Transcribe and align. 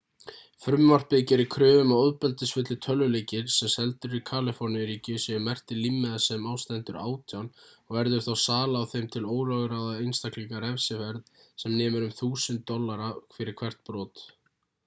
frumvarpið 0.65 1.19
gerir 1.31 1.45
kröfu 1.55 1.81
um 1.81 1.91
að 1.97 2.05
ofbeldisfullir 2.05 2.79
tölvuleikir 2.85 3.51
sem 3.55 3.71
seldir 3.73 4.09
eru 4.11 4.21
í 4.21 4.23
kaliforníu-ríki 4.29 5.17
séu 5.25 5.43
merktir 5.49 5.79
límmiða 5.83 6.23
sem 6.29 6.47
á 6.51 6.53
stendur 6.63 6.97
18 7.03 7.51
og 7.67 7.99
verður 7.99 8.25
þá 8.31 8.31
sala 8.47 8.83
á 8.85 8.89
þeim 8.97 9.11
til 9.19 9.23
ólögráða 9.37 9.93
einstaklinga 10.07 10.63
refsiverð 10.67 11.21
sem 11.67 11.79
nemur 11.85 12.09
1000 12.09 12.75
usd 12.75 13.25
fyrir 13.39 13.59
hvert 13.63 13.81
brot 13.91 14.27